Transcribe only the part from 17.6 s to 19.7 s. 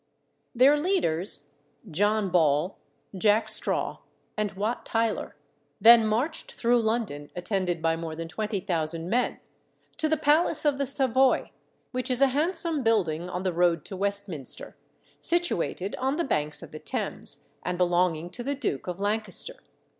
and belonging to the Duke of Lancaster.